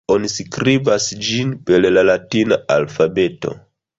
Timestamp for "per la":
1.69-2.05